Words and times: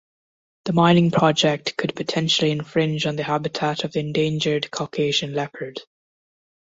The 0.65 0.73
mining 0.73 1.11
project 1.11 1.77
could 1.77 1.95
potentially 1.95 2.49
infringe 2.49 3.05
on 3.05 3.17
the 3.17 3.23
habitat 3.23 3.83
of 3.83 3.91
the 3.91 3.99
endangered 3.99 4.71
Caucasian 4.71 5.35
leopard. 5.35 5.79